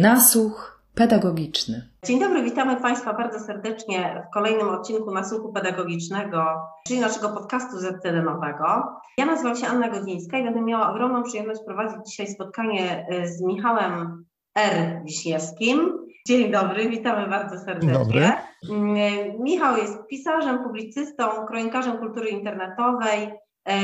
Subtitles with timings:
[0.00, 1.88] Nasłuch pedagogiczny.
[2.04, 6.44] Dzień dobry, witamy Państwa bardzo serdecznie w kolejnym odcinku Nasłuchu Pedagogicznego,
[6.86, 8.96] czyli naszego podcastu ZTD-nowego.
[9.18, 13.42] Ja nazywam się Anna Godzińska i będę miała ogromną przyjemność prowadzić dzisiaj spotkanie y, z
[13.42, 14.24] Michałem
[14.54, 15.02] R.
[15.04, 15.98] Wiśniewskim.
[16.26, 17.92] Dzień dobry, witamy bardzo serdecznie.
[17.92, 18.30] Dobry.
[18.70, 18.96] Mm,
[19.42, 23.32] Michał jest pisarzem, publicystą, kronikarzem kultury internetowej,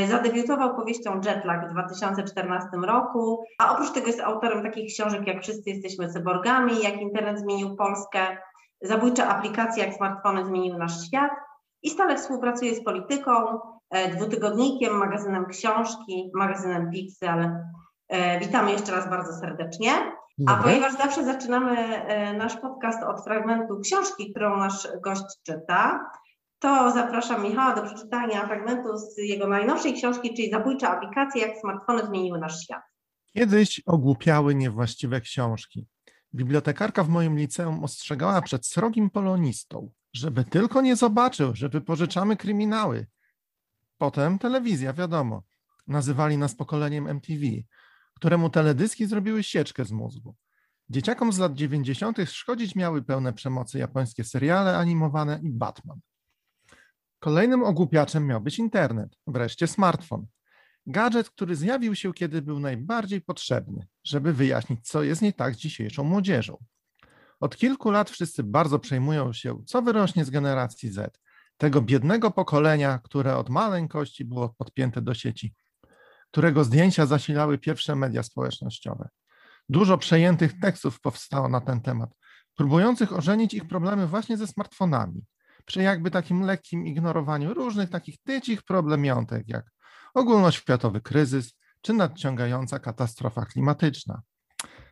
[0.08, 5.70] zadebiutował powieścią Jetlag w 2014 roku, a oprócz tego jest autorem takich książek jak Wszyscy
[5.70, 8.20] jesteśmy cyborgami, jak Internet zmienił Polskę,
[8.82, 11.30] zabójcze aplikacje jak smartfony zmieniły nasz świat.
[11.82, 13.60] I stale współpracuje z polityką,
[13.90, 17.64] e, dwutygodnikiem, magazynem książki, magazynem Pixy, ale
[18.08, 19.90] e, witamy jeszcze raz bardzo serdecznie.
[20.46, 22.02] A ponieważ zawsze zaczynamy
[22.36, 26.10] nasz podcast od fragmentu książki, którą nasz gość czyta,
[26.58, 32.06] to zapraszam Michała do przeczytania fragmentu z jego najnowszej książki, czyli Zabójcze aplikacje, jak smartfony
[32.06, 32.82] zmieniły nasz świat.
[33.34, 35.86] Kiedyś ogłupiały niewłaściwe książki.
[36.34, 43.06] Bibliotekarka w moim liceum ostrzegała przed srogim polonistą, żeby tylko nie zobaczył, że wypożyczamy kryminały.
[43.98, 45.42] Potem telewizja, wiadomo.
[45.86, 47.46] Nazywali nas pokoleniem MTV,
[48.14, 50.34] któremu teledyski zrobiły sieczkę z mózgu.
[50.90, 52.18] Dzieciakom z lat 90.
[52.26, 56.00] szkodzić miały pełne przemocy japońskie seriale animowane i Batman.
[57.18, 60.26] Kolejnym ogłupiaczem miał być internet, wreszcie smartfon.
[60.86, 65.58] Gadżet, który zjawił się, kiedy był najbardziej potrzebny, żeby wyjaśnić, co jest nie tak z
[65.58, 66.64] dzisiejszą młodzieżą.
[67.40, 71.20] Od kilku lat wszyscy bardzo przejmują się, co wyrośnie z generacji Z,
[71.56, 75.54] tego biednego pokolenia, które od maleńkości było podpięte do sieci,
[76.30, 79.08] którego zdjęcia zasilały pierwsze media społecznościowe.
[79.68, 82.10] Dużo przejętych tekstów powstało na ten temat,
[82.54, 85.24] próbujących ożenić ich problemy właśnie ze smartfonami
[85.68, 89.64] przy jakby takim lekkim ignorowaniu różnych takich tycich problemiątek, jak
[90.14, 94.22] ogólnoświatowy kryzys czy nadciągająca katastrofa klimatyczna.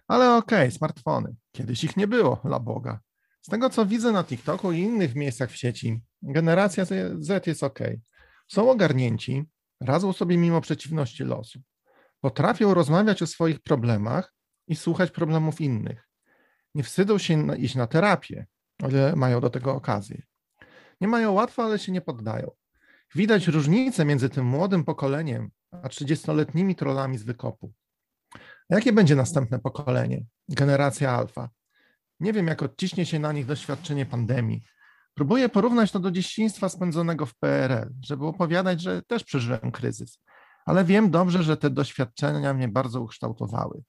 [0.08, 1.34] Ale okej, okay, smartfony.
[1.52, 3.00] Kiedyś ich nie było, la Boga.
[3.42, 6.84] Z tego, co widzę na TikToku i innych miejscach w sieci, generacja
[7.18, 7.78] Z jest ok.
[8.48, 9.44] Są ogarnięci,
[9.80, 11.60] radzą sobie mimo przeciwności losu.
[12.20, 14.34] Potrafią rozmawiać o swoich problemach
[14.68, 16.08] i słuchać problemów innych.
[16.74, 18.46] Nie wstydzą się iść na terapię,
[18.82, 20.22] ale mają do tego okazję.
[21.00, 22.50] Nie mają łatwo, ale się nie poddają.
[23.14, 25.50] Widać różnicę między tym młodym pokoleniem
[25.82, 27.72] a 30-letnimi trollami z wykopu.
[28.70, 30.24] Jakie będzie następne pokolenie?
[30.48, 31.48] Generacja alfa.
[32.20, 34.64] Nie wiem, jak odciśnie się na nich doświadczenie pandemii.
[35.14, 40.18] Próbuję porównać to do dzieciństwa spędzonego w PRL, żeby opowiadać, że też przeżyłem kryzys.
[40.66, 43.82] Ale wiem dobrze, że te doświadczenia mnie bardzo ukształtowały.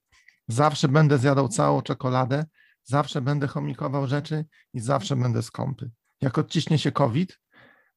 [0.47, 2.45] Zawsze będę zjadał całą czekoladę,
[2.83, 5.91] zawsze będę chomikował rzeczy i zawsze będę skąpy
[6.21, 7.39] jak odciśnie się COVID,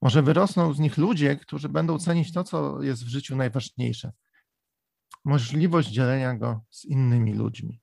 [0.03, 4.13] może wyrosną z nich ludzie, którzy będą cenić to, co jest w życiu najważniejsze.
[5.25, 7.81] Możliwość dzielenia go z innymi ludźmi.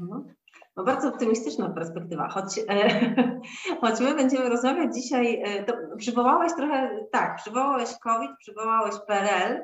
[0.00, 0.34] Mhm.
[0.76, 3.14] No bardzo optymistyczna perspektywa, choć, e,
[3.80, 9.60] choć my będziemy rozmawiać dzisiaj, e, to przywołałeś trochę, tak, przywołałeś COVID, przywołałeś PRL,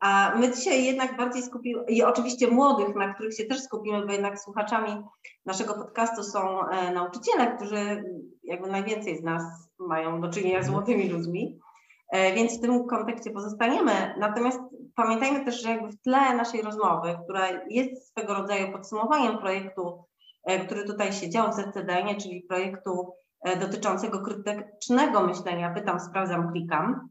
[0.00, 4.12] a my dzisiaj jednak bardziej skupimy, i oczywiście młodych, na których się też skupimy, bo
[4.12, 5.04] jednak słuchaczami
[5.46, 8.04] naszego podcastu są e, nauczyciele, którzy
[8.42, 9.42] jakby najwięcej z nas
[9.78, 11.60] mają do czynienia z młodymi ludźmi,
[12.12, 14.14] e, więc w tym kontekście pozostaniemy.
[14.18, 14.60] Natomiast
[14.94, 20.04] pamiętajmy też, że jakby w tle naszej rozmowy, która jest swego rodzaju podsumowaniem projektu,
[20.44, 23.12] e, który tutaj się dział w ZCDN, czyli projektu
[23.60, 27.08] dotyczącego krytycznego myślenia, pytam, sprawdzam, klikam,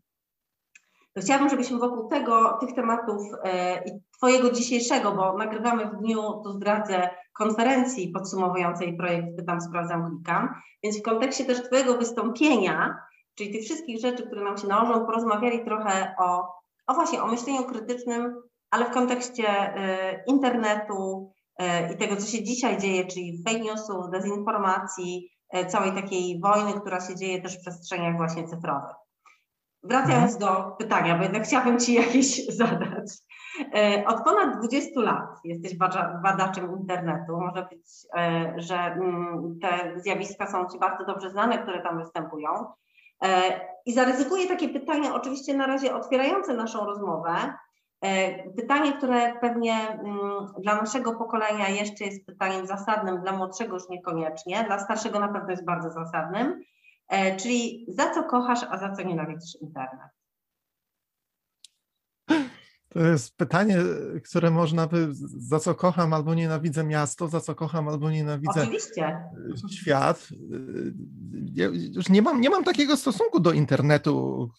[1.21, 6.51] chciałabym, żebyśmy wokół tego, tych tematów e, i Twojego dzisiejszego, bo nagrywamy w dniu, tu
[6.51, 10.49] zdradzę, konferencji podsumowującej projekt Pytam, Sprawdzam, Klikam,
[10.83, 12.97] więc w kontekście też Twojego wystąpienia,
[13.35, 16.53] czyli tych wszystkich rzeczy, które nam się nałożą, porozmawiali trochę o,
[16.87, 18.41] o właśnie, o myśleniu krytycznym,
[18.71, 24.09] ale w kontekście e, internetu e, i tego, co się dzisiaj dzieje, czyli fake newsów,
[24.11, 25.29] dezinformacji,
[25.67, 29.06] całej takiej wojny, która się dzieje też w przestrzeniach właśnie cyfrowych.
[29.89, 30.39] Wracając mhm.
[30.39, 33.11] do pytania, bo jednak chciałabym Ci jakieś zadać.
[33.75, 35.77] E, od ponad 20 lat jesteś
[36.23, 37.37] badaczem internetu.
[37.37, 37.85] Może być,
[38.17, 42.49] e, że mm, te zjawiska są Ci bardzo dobrze znane, które tam występują.
[43.23, 47.53] E, I zaryzykuję takie pytanie, oczywiście na razie otwierające naszą rozmowę.
[48.55, 54.63] Pytanie, które pewnie mm, dla naszego pokolenia jeszcze jest pytaniem zasadnym, dla młodszego już niekoniecznie,
[54.63, 56.61] dla starszego na pewno jest bardzo zasadnym.
[57.09, 60.09] E, czyli za co kochasz, a za co nienawidzisz internet?
[62.89, 63.77] To jest pytanie,
[64.25, 65.07] które można by,
[65.37, 69.17] za co kocham albo nienawidzę miasto, za co kocham albo nienawidzę Oczywiście.
[69.71, 70.27] świat.
[71.53, 74.49] Ja już nie mam, nie mam takiego stosunku do internetu,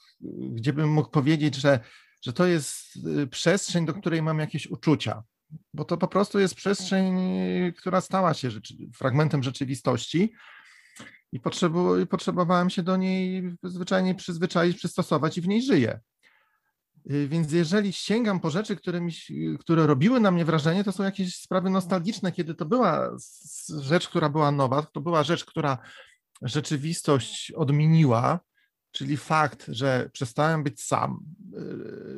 [0.50, 1.80] gdzie bym mógł powiedzieć, że,
[2.22, 5.22] że to jest y, przestrzeń, do której mam jakieś uczucia.
[5.74, 7.16] bo to po prostu jest przestrzeń,
[7.76, 10.32] która stała się rzeczy, fragmentem rzeczywistości
[11.32, 11.40] i
[12.06, 16.00] potrzebowałem się do niej zwyczajnie przyzwyczaić, przystosować i w niej żyję.
[17.10, 19.12] Y, więc jeżeli sięgam po rzeczy, które, mi,
[19.60, 23.16] które robiły na mnie wrażenie, to są jakieś sprawy nostalgiczne, kiedy to była
[23.80, 25.78] rzecz, która była nowa, to była rzecz, która
[26.42, 28.40] rzeczywistość odmieniła,
[28.90, 31.20] czyli fakt, że przestałem być sam,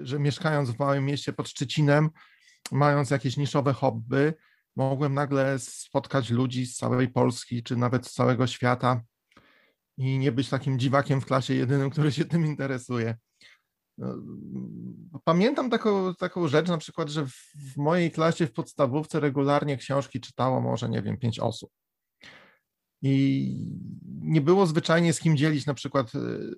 [0.00, 2.10] y, że mieszkając w małym mieście pod Szczecinem,
[2.72, 4.32] mając jakieś niszowe hobby,
[4.76, 9.02] mogłem nagle spotkać ludzi z całej Polski, czy nawet z całego świata
[9.96, 13.16] i nie być takim dziwakiem w klasie jedynym, który się tym interesuje.
[13.98, 20.20] No, pamiętam taką, taką rzecz, na przykład, że w mojej klasie w podstawówce regularnie książki
[20.20, 21.70] czytało może, nie wiem, pięć osób.
[23.02, 23.54] I
[24.22, 26.54] nie było zwyczajnie z kim dzielić na przykład y,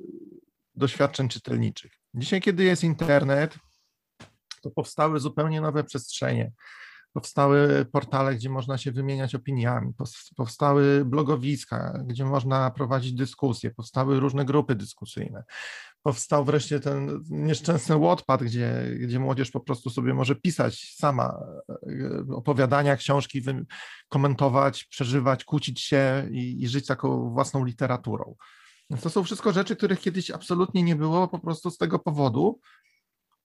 [0.75, 1.93] doświadczeń czytelniczych.
[2.15, 3.59] Dzisiaj, kiedy jest internet,
[4.63, 6.53] to powstały zupełnie nowe przestrzenie.
[7.13, 9.93] Powstały portale, gdzie można się wymieniać opiniami,
[10.37, 15.45] powstały blogowiska, gdzie można prowadzić dyskusje, powstały różne grupy dyskusyjne.
[16.03, 21.39] Powstał wreszcie ten nieszczęsny Wattpad, gdzie, gdzie młodzież po prostu sobie może pisać sama
[21.69, 23.43] e, opowiadania, książki,
[24.09, 28.35] komentować, przeżywać, kłócić się i, i żyć taką własną literaturą.
[29.03, 32.61] to są wszystko rzeczy, których kiedyś absolutnie nie było, po prostu z tego powodu,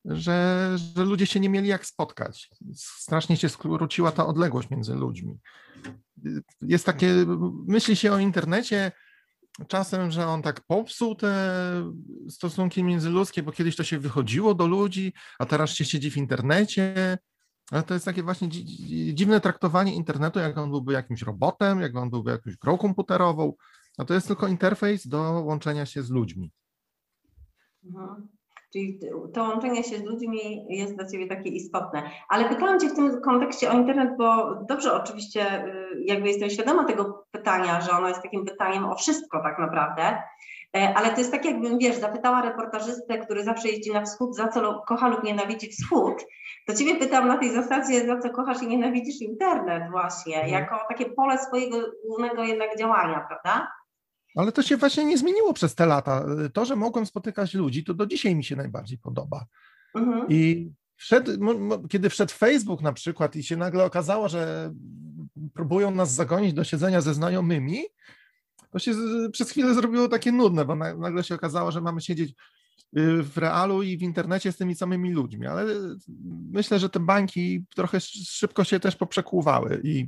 [0.07, 2.50] że, że ludzie się nie mieli jak spotkać.
[2.75, 5.39] Strasznie się skróciła ta odległość między ludźmi.
[6.62, 7.25] Jest takie,
[7.68, 8.92] myśli się o internecie
[9.68, 11.62] czasem, że on tak popsuł te
[12.30, 17.18] stosunki międzyludzkie, bo kiedyś to się wychodziło do ludzi, a teraz się siedzi w internecie.
[17.71, 18.50] Ale to jest takie właśnie
[19.13, 23.54] dziwne traktowanie internetu, jak on byłby jakimś robotem, jak on byłby jakąś grą komputerową,
[23.98, 26.51] a to jest tylko interfejs do łączenia się z ludźmi.
[28.74, 29.00] Czyli
[29.34, 32.04] to łączenie się z ludźmi jest dla Ciebie takie istotne.
[32.30, 36.84] Ale pytałam Cię w tym kontekście o internet, bo dobrze oczywiście y, jakby jestem świadoma
[36.84, 40.22] tego pytania, że ono jest takim pytaniem o wszystko tak naprawdę,
[40.78, 44.48] e, ale to jest tak jakbym, wiesz, zapytała reportażystę, który zawsze jeździ na wschód, za
[44.48, 46.25] co kocha lub nienawidzi wschód,
[46.68, 50.54] to Ciebie pytam na tej zasadzie, za co kochasz i nienawidzisz internet właśnie, mhm.
[50.54, 51.78] jako takie pole swojego
[52.08, 53.68] głównego jednak działania, prawda?
[54.38, 56.25] Ale to się właśnie nie zmieniło przez te lata.
[56.54, 59.45] To, że mogłem spotykać ludzi, to do dzisiaj mi się najbardziej podoba.
[59.95, 60.25] Mhm.
[60.30, 61.31] I wszedł,
[61.89, 64.74] kiedy wszedł Facebook na przykład i się nagle okazało, że
[65.54, 67.84] próbują nas zagonić do siedzenia ze znajomymi,
[68.72, 68.92] to się
[69.31, 72.30] przez chwilę zrobiło takie nudne, bo nagle się okazało, że mamy siedzieć
[72.98, 75.66] y, w realu i w internecie z tymi samymi ludźmi, ale
[76.51, 80.07] myślę, że te bańki trochę szybko się też poprzekłuwały i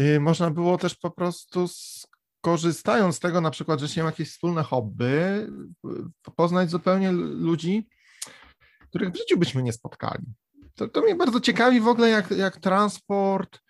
[0.00, 1.66] y, można było też po prostu
[2.40, 5.46] korzystając z tego na przykład, że się ma jakieś wspólne hobby,
[6.36, 7.88] poznać zupełnie ludzi,
[8.80, 10.24] których w życiu byśmy nie spotkali.
[10.74, 13.60] To, to mnie bardzo ciekawi w ogóle, jak, jak transport,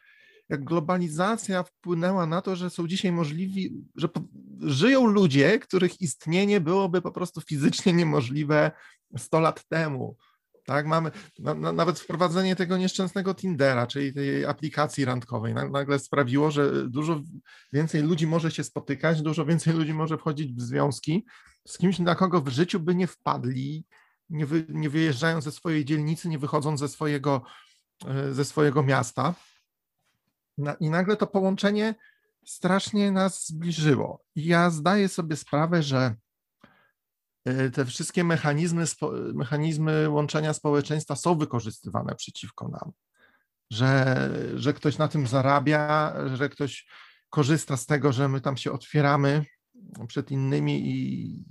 [0.49, 4.21] jak globalizacja wpłynęła na to, że są dzisiaj możliwi, że po,
[4.61, 8.71] żyją ludzie, których istnienie byłoby po prostu fizycznie niemożliwe
[9.17, 10.17] 100 lat temu.
[10.69, 16.51] Tak, mamy na, na, nawet wprowadzenie tego nieszczęsnego Tindera, czyli tej aplikacji randkowej, nagle sprawiło,
[16.51, 17.21] że dużo
[17.73, 21.27] więcej ludzi może się spotykać, dużo więcej ludzi może wchodzić w związki
[21.69, 23.87] z kimś, na kogo w życiu by nie wpadli,
[24.31, 27.43] nie, wy, nie wyjeżdżając ze swojej dzielnicy, nie wychodząc ze swojego,
[28.07, 29.35] e, ze swojego miasta.
[30.81, 31.95] I nagle to połączenie
[32.47, 34.25] strasznie nas zbliżyło.
[34.35, 36.15] I ja zdaję sobie sprawę, że
[37.73, 38.85] te wszystkie mechanizmy,
[39.35, 42.93] mechanizmy łączenia społeczeństwa są wykorzystywane przeciwko nam.
[43.71, 46.87] Że, że ktoś na tym zarabia, że ktoś
[47.31, 49.45] korzysta z tego, że my tam się otwieramy
[50.09, 51.45] przed innymi i,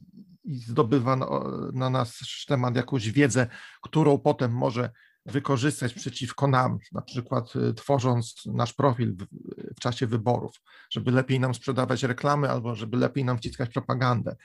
[0.43, 1.27] i zdobywa na,
[1.73, 3.47] na nasz temat jakąś wiedzę,
[3.81, 4.89] którą potem może
[5.25, 9.25] wykorzystać przeciwko nam, na przykład e, tworząc nasz profil w,
[9.75, 14.35] w, czasie wyborów, żeby lepiej nam sprzedawać reklamy albo żeby lepiej nam wciskać propagandę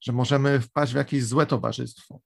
[0.00, 2.20] że możemy wpaść w jakieś złe towarzystwo.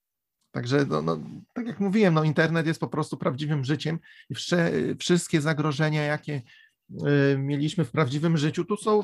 [0.55, 1.17] Także, no, no,
[1.53, 6.41] tak jak mówiłem, no, internet jest po prostu prawdziwym życiem i wsze, wszystkie zagrożenia, jakie
[6.91, 9.03] y, mieliśmy w prawdziwym życiu, tu są,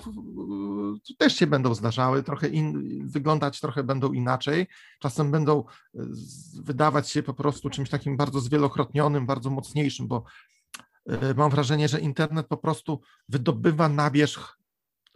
[1.08, 4.68] tu też się będą zdarzały, trochę in, wyglądać trochę będą inaczej,
[5.00, 6.00] czasem będą y,
[6.64, 10.24] wydawać się po prostu czymś takim bardzo zwielokrotnionym, bardzo mocniejszym, bo
[11.12, 14.58] y, mam wrażenie, że internet po prostu wydobywa na wierzch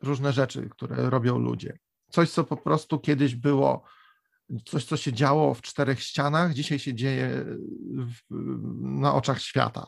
[0.02, 3.84] różne rzeczy, które robią ludzie coś, co po prostu kiedyś było,
[4.66, 7.46] coś, co się działo w czterech ścianach, dzisiaj się dzieje
[8.08, 8.36] w,
[8.82, 9.88] na oczach świata.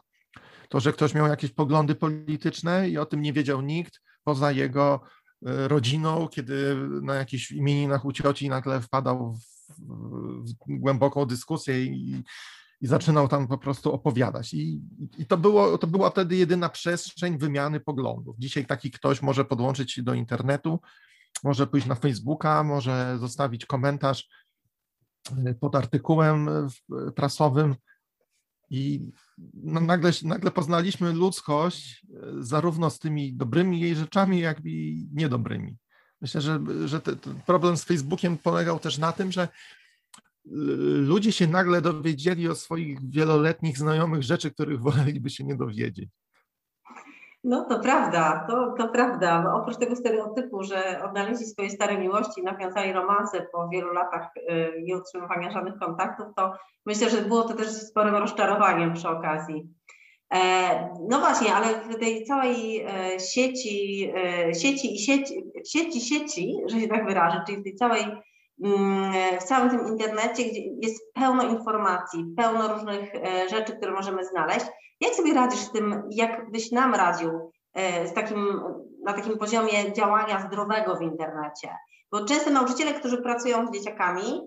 [0.70, 5.02] To, że ktoś miał jakieś poglądy polityczne i o tym nie wiedział nikt poza jego
[5.46, 9.40] e, rodziną, kiedy na jakichś imieninach u cioci nagle wpadał w,
[10.50, 12.24] w głęboką dyskusję i,
[12.82, 14.54] i zaczynał tam po prostu opowiadać.
[14.54, 14.82] I,
[15.18, 18.36] i to, było, to była wtedy jedyna przestrzeń wymiany poglądów.
[18.40, 20.80] Dzisiaj taki ktoś może podłączyć się do internetu,
[21.44, 24.29] może pójść na Facebooka, może zostawić komentarz
[25.48, 26.50] y, pod artykułem
[27.08, 27.75] y, prasowym
[28.70, 29.12] i
[29.53, 32.06] no nagle, nagle poznaliśmy ludzkość
[32.39, 35.77] zarówno z tymi dobrymi jej rzeczami, jak i niedobrymi.
[36.22, 39.48] Myślę, że, że ten problem z Facebookiem polegał też na tym, że
[41.01, 46.10] ludzie się nagle dowiedzieli o swoich wieloletnich znajomych rzeczy, których woleliby się nie dowiedzieć.
[47.44, 49.41] No to prawda, to, to prawda.
[49.41, 54.82] Bo oprócz tego stereotypu, że odnaleźli swoje stare miłości, nawiązali romanse po wielu latach y,
[54.84, 56.53] nie utrzymywania żadnych kontaktów, to
[56.86, 59.70] myślę, że było to też sporym rozczarowaniem przy okazji.
[60.34, 66.56] E, no właśnie, ale w tej całej e, sieci, e, sieci i sieci, sieci, sieci,
[66.65, 68.06] że się tak wyrażę, czyli w tej całej
[69.40, 74.66] w całym tym internecie, gdzie jest pełno informacji, pełno różnych e, rzeczy, które możemy znaleźć.
[75.02, 78.62] Jak sobie radzisz z tym, jak byś nam radził e, z takim,
[79.04, 81.70] na takim poziomie działania zdrowego w internecie?
[82.12, 84.42] Bo często nauczyciele, którzy pracują z dzieciakami,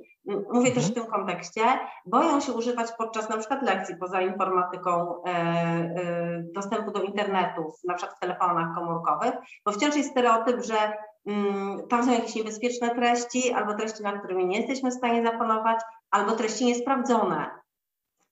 [0.53, 0.95] mówię też w mhm.
[0.95, 1.63] tym kontekście,
[2.07, 8.17] boją się używać podczas na przykład lekcji poza informatyką e, dostępu do internetu, na przykład
[8.17, 9.33] w telefonach komórkowych,
[9.67, 10.93] bo wciąż jest stereotyp, że Mm,
[11.89, 16.33] tam są jakieś niebezpieczne treści, albo treści, nad którymi nie jesteśmy w stanie zapanować, albo
[16.33, 17.51] treści niesprawdzone.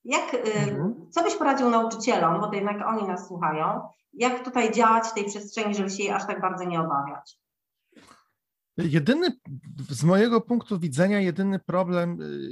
[0.05, 1.11] Jak, y, mhm.
[1.11, 3.81] Co byś poradził nauczycielom, bo to jednak oni nas słuchają,
[4.13, 7.39] jak tutaj działać w tej przestrzeni, żeby się jej aż tak bardzo nie obawiać?
[8.77, 9.33] Jedyny,
[9.91, 12.51] z mojego punktu widzenia, jedyny problem y,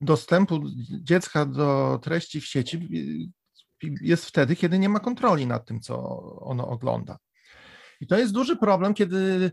[0.00, 0.60] dostępu
[1.02, 2.76] dziecka do treści w sieci
[3.84, 7.18] y, jest wtedy, kiedy nie ma kontroli nad tym, co ono ogląda.
[8.00, 9.52] I to jest duży problem, kiedy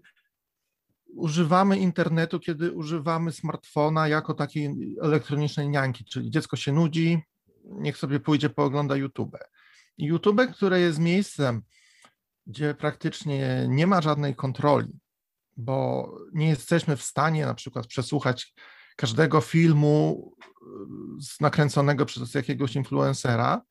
[1.16, 7.22] używamy internetu, kiedy używamy smartfona jako takiej elektronicznej nianki, czyli dziecko się nudzi,
[7.63, 9.38] niech sobie pójdzie, poogląda YouTube.
[9.98, 11.62] YouTube, które jest miejscem,
[12.48, 15.00] gdzie praktycznie nie ma żadnej kontroli,
[15.58, 18.54] bo nie jesteśmy w stanie na przykład przesłuchać
[18.96, 20.32] każdego filmu
[21.42, 23.62] nakręconego przez jakiegoś influencera,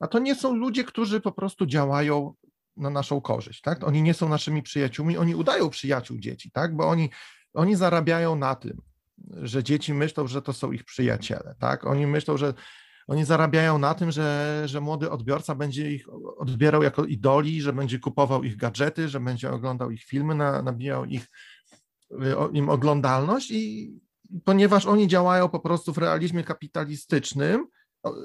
[0.00, 2.34] a to nie są ludzie, którzy po prostu działają
[2.76, 3.84] na naszą korzyść, tak?
[3.84, 6.76] Oni nie są naszymi przyjaciółmi, oni udają przyjaciół dzieci, tak?
[6.76, 7.10] Bo oni,
[7.54, 8.80] oni zarabiają na tym,
[9.42, 11.86] że dzieci myślą, że to są ich przyjaciele, tak?
[11.86, 12.54] Oni myślą, że
[13.06, 16.06] oni zarabiają na tym, że, że młody odbiorca będzie ich
[16.36, 21.04] odbierał jako idoli, że będzie kupował ich gadżety, że będzie oglądał ich filmy, na, nabijał
[21.04, 21.26] ich,
[22.52, 23.94] im oglądalność i
[24.44, 27.66] ponieważ oni działają po prostu w realizmie kapitalistycznym,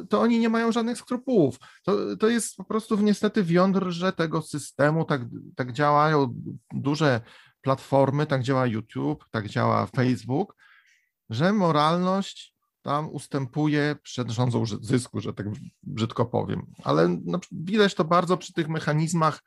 [0.09, 1.57] to oni nie mają żadnych skrupułów.
[1.83, 5.21] To, to jest po prostu niestety w jądrze tego systemu, tak,
[5.55, 6.35] tak działają
[6.73, 7.21] duże
[7.61, 10.55] platformy, tak działa YouTube, tak działa Facebook,
[11.29, 15.47] że moralność tam ustępuje przed rządzą zysku, że tak
[15.83, 16.65] brzydko powiem.
[16.83, 19.43] Ale no, widać to bardzo przy tych mechanizmach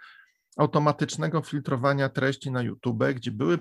[0.57, 3.59] automatycznego filtrowania treści na YouTube, gdzie były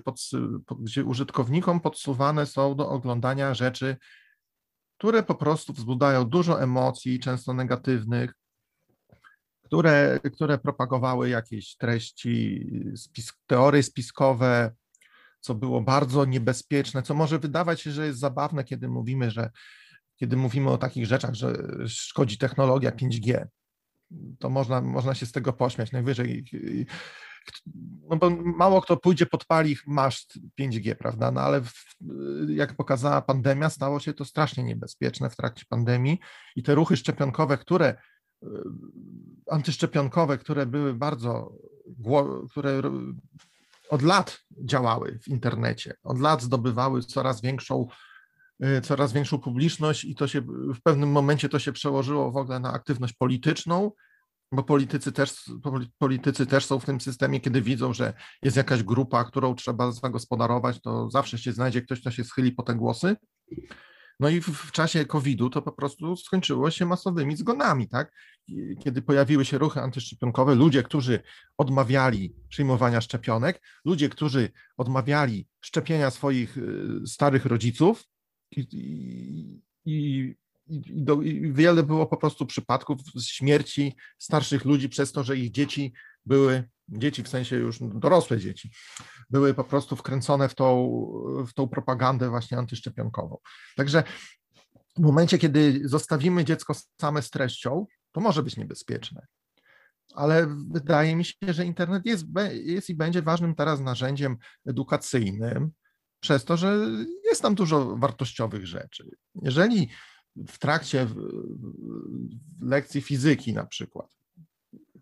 [0.78, 3.96] gdzie użytkownikom podsuwane są do oglądania rzeczy
[4.98, 8.32] które po prostu wzbudzają dużo emocji, często negatywnych,
[9.62, 14.72] które, które propagowały jakieś treści, spis, teorie spiskowe,
[15.40, 19.50] co było bardzo niebezpieczne, co może wydawać się, że jest zabawne, kiedy mówimy, że
[20.16, 21.52] kiedy mówimy o takich rzeczach, że
[21.86, 23.46] szkodzi technologia 5G.
[24.38, 25.92] To można, można się z tego pośmiać.
[25.92, 26.44] Najwyżej
[28.08, 31.30] no bo mało kto pójdzie, podpali maszt 5G, prawda?
[31.30, 31.72] No ale w,
[32.48, 36.18] jak pokazała pandemia, stało się to strasznie niebezpieczne w trakcie pandemii
[36.56, 38.46] i te ruchy szczepionkowe, które e,
[39.50, 41.52] antyszczepionkowe, które były bardzo,
[42.50, 42.82] które
[43.88, 47.86] od lat działały w internecie, od lat zdobywały coraz większą,
[48.60, 50.40] e, coraz większą publiczność i to się
[50.74, 53.92] w pewnym momencie to się przełożyło w ogóle na aktywność polityczną,
[54.54, 55.50] bo politycy też,
[55.98, 60.80] politycy też są w tym systemie, kiedy widzą, że jest jakaś grupa, którą trzeba zagospodarować,
[60.80, 63.16] to zawsze się znajdzie ktoś, kto się schyli po te głosy.
[64.20, 68.12] No i w, czasie COVID-u to po prostu skończyło się masowymi zgonami, tak?
[68.84, 71.22] Kiedy pojawiły się ruchy antyszczepionkowe, ludzie, którzy
[71.58, 78.04] odmawiali przyjmowania szczepionek, ludzie, którzy odmawiali szczepienia swoich y, starych rodziców
[78.50, 80.34] i, i, i
[80.66, 85.50] i, do, i wiele było po prostu przypadków śmierci starszych ludzi przez to, że ich
[85.50, 85.92] dzieci
[86.26, 88.70] były, dzieci w sensie już dorosłe dzieci,
[89.30, 90.92] były po prostu wkręcone w tą,
[91.48, 93.38] w tą propagandę właśnie antyszczepionkową.
[93.76, 94.02] Także
[94.96, 99.26] w momencie, kiedy zostawimy dziecko same z treścią, to może być niebezpieczne.
[100.14, 105.70] Ale wydaje mi się, że internet jest, jest i będzie ważnym teraz narzędziem edukacyjnym,
[106.20, 106.86] przez to, że
[107.24, 109.10] jest tam dużo wartościowych rzeczy.
[109.42, 109.90] Jeżeli
[110.36, 111.06] w trakcie
[112.60, 114.14] lekcji fizyki na przykład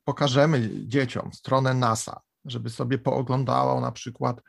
[0.04, 4.40] pokażemy dzieciom stronę NASA, żeby sobie pooglądało na przykład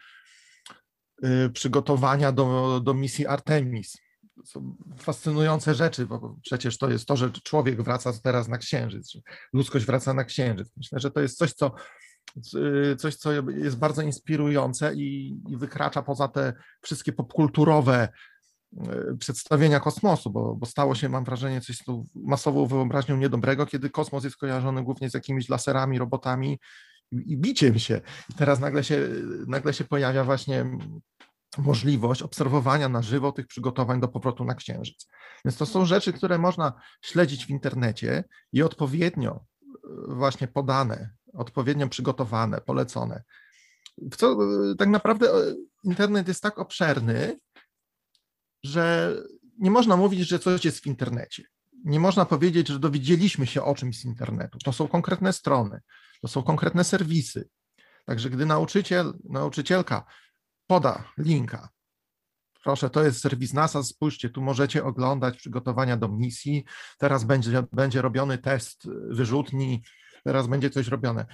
[1.26, 3.98] y, przygotowania do, do misji Artemis.
[4.36, 9.12] To są fascynujące rzeczy, bo przecież to jest to, że człowiek wraca teraz na Księżyc,
[9.12, 9.20] że
[9.54, 10.72] ludzkość wraca na Księżyc.
[10.78, 11.72] Myślę, że to jest coś, co,
[12.56, 18.10] y, coś, co jest bardzo inspirujące i, i wykracza poza te wszystkie popkulturowe
[19.20, 24.24] przedstawienia kosmosu, bo, bo stało się, mam wrażenie, coś tą masową wyobraźnią niedobrego, kiedy kosmos
[24.24, 26.60] jest kojarzony głównie z jakimiś laserami, robotami
[27.12, 28.02] i biciem się.
[28.30, 29.10] I teraz nagle się,
[29.48, 30.66] nagle się pojawia właśnie
[31.58, 35.08] możliwość obserwowania na żywo tych przygotowań do powrotu na Księżyc.
[35.46, 39.78] Więc to są rzeczy, które można śledzić w internecie i odpowiednio e,
[40.08, 43.24] właśnie podane, odpowiednio przygotowane, polecone.
[43.98, 47.40] W co e, tak naprawdę e, internet jest tak obszerny,
[48.64, 49.16] że
[49.60, 51.44] nie można mówić, że coś jest w internecie.
[51.86, 54.58] Nie można powiedzieć, że dowiedzieliśmy się o czymś z internetu.
[54.60, 55.82] To są konkretne strony,
[56.22, 57.50] to są konkretne serwisy.
[58.06, 60.06] Także gdy nauczyciel, nauczycielka
[60.68, 61.70] poda linka,
[62.64, 66.64] proszę, to jest serwis NASA, spójrzcie, tu możecie oglądać przygotowania do misji,
[66.98, 69.84] teraz będzie, będzie robiony test wyrzutni,
[70.24, 71.26] teraz będzie coś robione.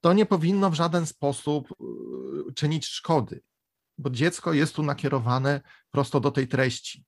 [0.00, 3.40] To nie powinno w żaden sposób y, czynić szkody,
[3.98, 7.04] bo dziecko jest tu nakierowane prosto do tej treści.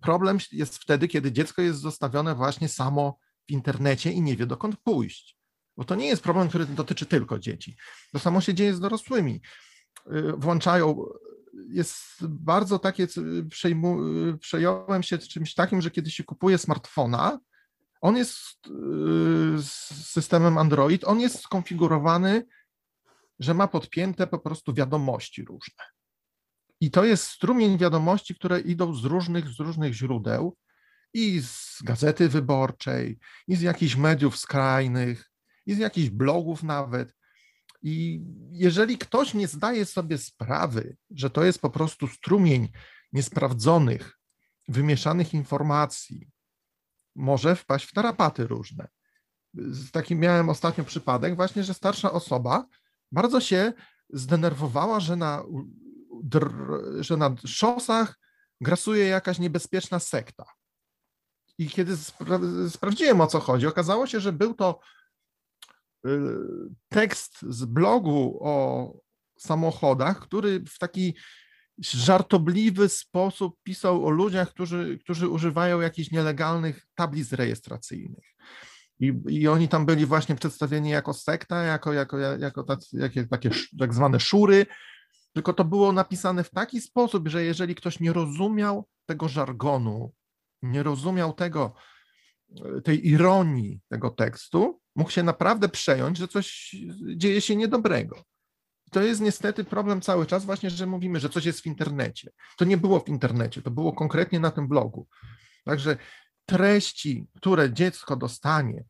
[0.00, 3.18] Problem jest wtedy, kiedy dziecko jest zostawione właśnie samo
[3.48, 5.38] w internecie i nie wie dokąd pójść.
[5.76, 7.76] Bo to nie jest problem, który dotyczy tylko dzieci.
[8.12, 9.40] To samo się dzieje z dorosłymi.
[10.06, 11.04] Y, włączają,
[11.68, 13.06] jest bardzo takie,
[13.50, 13.98] przejmu,
[14.40, 17.38] przejąłem się czymś takim, że kiedy się kupuje smartfona,
[18.00, 18.38] on jest
[19.56, 19.72] z
[20.06, 22.46] systemem Android, on jest skonfigurowany,
[23.38, 25.84] że ma podpięte po prostu wiadomości różne.
[26.80, 30.56] I to jest strumień wiadomości, które idą z różnych, z różnych źródeł
[31.14, 35.30] i z gazety wyborczej, i z jakichś mediów skrajnych,
[35.66, 37.14] i z jakichś blogów nawet.
[37.82, 38.20] I
[38.50, 42.68] jeżeli ktoś nie zdaje sobie sprawy, że to jest po prostu strumień
[43.12, 44.18] niesprawdzonych,
[44.68, 46.30] wymieszanych informacji,
[47.16, 48.88] może wpaść w tarapaty różne.
[49.92, 52.66] Taki miałem ostatnio przypadek, właśnie, że starsza osoba
[53.12, 53.72] bardzo się
[54.10, 55.44] zdenerwowała, że na,
[57.00, 58.18] że na szosach
[58.60, 60.44] grasuje jakaś niebezpieczna sekta.
[61.58, 62.40] I kiedy spra
[62.70, 64.80] sprawdziłem o co chodzi, okazało się, że był to
[66.06, 66.10] y,
[66.88, 68.92] tekst z blogu o
[69.38, 71.14] samochodach, który w taki
[71.78, 78.24] żartobliwy sposób pisał o ludziach, którzy, którzy używają jakichś nielegalnych tablic rejestracyjnych.
[79.00, 83.94] I, I oni tam byli właśnie przedstawieni jako sekta, jako, jako, jako tacy, takie tak
[83.94, 84.66] zwane szury,
[85.32, 90.12] tylko to było napisane w taki sposób, że jeżeli ktoś nie rozumiał tego żargonu,
[90.62, 91.74] nie rozumiał tego,
[92.84, 96.76] tej ironii tego tekstu, mógł się naprawdę przejąć, że coś
[97.16, 98.22] dzieje się niedobrego.
[98.90, 102.30] To jest niestety problem cały czas właśnie, że mówimy, że coś jest w internecie.
[102.56, 105.06] To nie było w internecie, to było konkretnie na tym blogu.
[105.64, 105.96] Także
[106.48, 108.84] treści, które dziecko dostanie,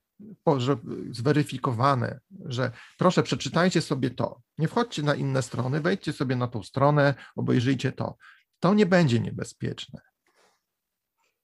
[1.10, 6.62] zweryfikowane, że proszę przeczytajcie sobie to, nie wchodźcie na inne strony, wejdźcie sobie na tą
[6.62, 8.16] stronę, obejrzyjcie to.
[8.60, 10.00] To nie będzie niebezpieczne.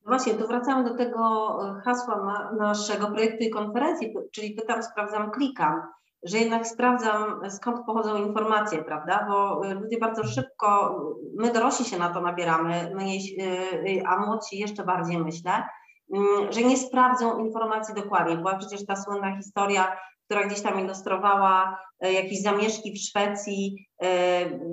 [0.07, 1.21] Właśnie, tu wracamy do tego
[1.85, 5.83] hasła naszego projektu i konferencji, czyli pytam, sprawdzam, klikam
[6.25, 9.27] że jednak sprawdzam, skąd pochodzą informacje, prawda?
[9.29, 11.01] Bo ludzie bardzo szybko,
[11.37, 13.05] my dorośli się na to nabieramy, my,
[13.89, 15.63] y, a młodsi jeszcze bardziej myślę,
[16.51, 18.37] że nie sprawdzą informacji dokładnie.
[18.37, 24.07] Była przecież ta słynna historia, która gdzieś tam ilustrowała y, jakieś zamieszki w Szwecji y,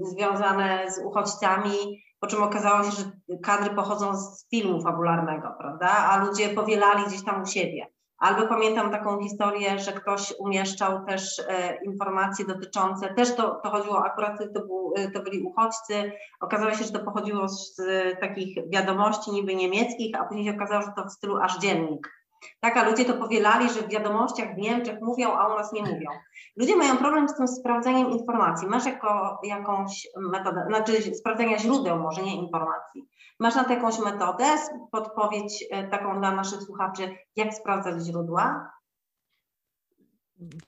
[0.03, 3.11] związane z uchodźcami, po czym okazało się, że
[3.43, 5.87] kadry pochodzą z filmu fabularnego, prawda?
[5.87, 7.87] A ludzie powielali gdzieś tam u siebie.
[8.21, 14.05] Albo pamiętam taką historię, że ktoś umieszczał też e, informacje dotyczące, też to, to chodziło
[14.05, 17.81] akurat, to, był, e, to byli uchodźcy, okazało się, że to pochodziło z
[18.19, 22.20] takich wiadomości niby niemieckich, a później się okazało, że to w stylu aż dziennik.
[22.59, 25.81] Tak, a ludzie to powielali, że w wiadomościach w Niemczech mówią, a u nas nie
[25.81, 26.09] mówią.
[26.55, 28.67] Ludzie mają problem z tym sprawdzaniem informacji.
[28.67, 33.09] Masz jako, jakąś metodę, znaczy sprawdzania źródeł, może nie informacji.
[33.39, 34.45] Masz na to jakąś metodę,
[34.91, 38.71] podpowiedź e, taką dla naszych słuchaczy, jak sprawdzać źródła?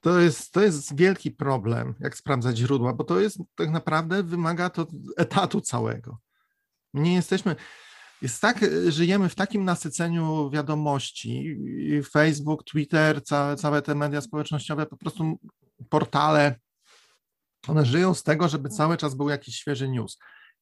[0.01, 4.69] To jest, to jest wielki problem, jak sprawdzać źródła, bo to jest tak naprawdę wymaga
[4.69, 4.85] to
[5.17, 6.17] etatu całego.
[6.93, 7.55] Nie jesteśmy,
[8.23, 11.57] jest tak, żyjemy w takim nasyceniu wiadomości,
[12.11, 15.39] Facebook, Twitter, całe, całe te media społecznościowe, po prostu
[15.89, 16.55] portale,
[17.67, 20.17] one żyją z tego, żeby cały czas był jakiś świeży news.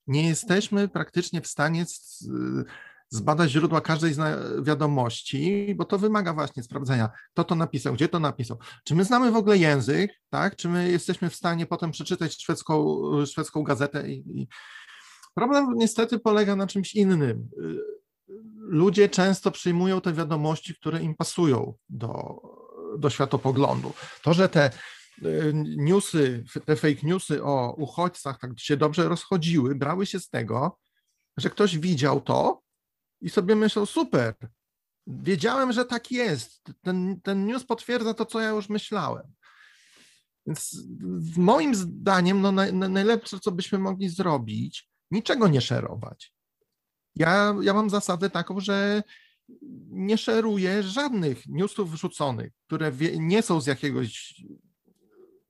[0.08, 1.86] Nie jesteśmy praktycznie w stanie
[3.10, 4.16] zbadać źródła każdej
[4.64, 8.58] wiadomości, bo to wymaga właśnie sprawdzenia, kto to napisał, gdzie to napisał.
[8.84, 10.56] Czy my znamy w ogóle język, tak?
[10.56, 14.10] Czy my jesteśmy w stanie potem przeczytać szwedzką, szwedzką gazetę?
[14.10, 14.48] I, i...
[15.34, 17.50] Problem niestety polega na czymś innym.
[18.56, 22.42] Ludzie często przyjmują te wiadomości, które im pasują do,
[22.98, 23.94] do światopoglądu.
[24.24, 24.72] To, że te
[25.24, 30.80] y, newsy, te fake newsy o uchodźcach tak się dobrze rozchodziły, brały się z tego,
[31.38, 32.62] że ktoś widział to
[33.22, 34.36] i sobie myślał, super,
[35.08, 36.72] wiedziałem, że tak jest.
[36.82, 39.34] Ten, ten news potwierdza to, co ja już myślałem.
[40.46, 40.84] Więc
[41.38, 46.34] moim zdaniem no, najlepsze, co byśmy mogli zrobić, niczego nie szerować.
[47.16, 49.04] Ja, ja mam zasadę taką, że
[49.90, 54.44] nie szeruję żadnych newsów wrzuconych, które nie są z jakiegoś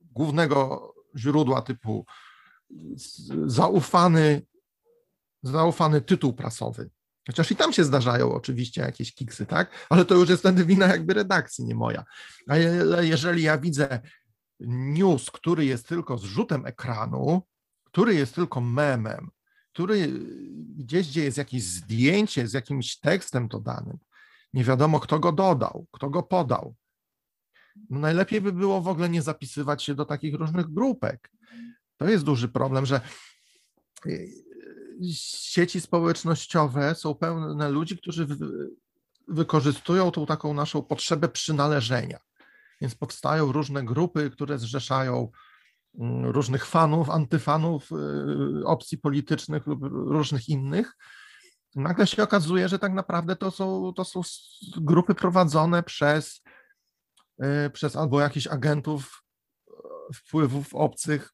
[0.00, 2.06] głównego źródła typu
[3.46, 4.46] zaufany,
[5.42, 6.90] zaufany tytuł prasowy.
[7.26, 9.86] Chociaż i tam się zdarzają oczywiście jakieś kiksy, tak?
[9.90, 12.04] Ale to już jest wtedy wina jakby redakcji, nie moja.
[12.48, 14.00] Ale jeżeli ja widzę
[14.60, 17.42] news, który jest tylko zrzutem ekranu,
[17.84, 19.30] który jest tylko memem,
[19.72, 20.08] który
[20.76, 23.98] gdzieś, gdzie jest jakieś zdjęcie z jakimś tekstem dodanym,
[24.52, 26.74] nie wiadomo, kto go dodał, kto go podał.
[27.90, 31.30] No najlepiej by było w ogóle nie zapisywać się do takich różnych grupek.
[31.96, 33.00] To jest duży problem, że
[34.06, 34.30] y,
[35.12, 38.26] sieci społecznościowe są pełne ludzi, którzy
[39.28, 42.18] wykorzystują tą taką naszą potrzebę przynależenia.
[42.80, 45.30] Więc powstają różne grupy, które zrzeszają
[46.22, 50.96] różnych fanów, antyfanów y, opcji politycznych lub różnych innych.
[51.74, 54.20] Nagle się okazuje, że tak naprawdę to są, to są
[54.76, 56.42] grupy prowadzone przez,
[57.66, 59.22] y, przez albo jakichś agentów
[59.68, 59.72] y,
[60.14, 61.30] wpływów obcych,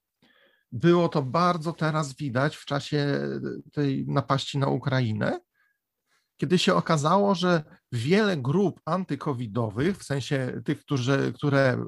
[0.73, 3.21] było to bardzo teraz widać w czasie
[3.73, 5.41] tej napaści na Ukrainę,
[6.37, 11.85] kiedy się okazało, że wiele grup antykowidowych, w sensie tych, którzy, które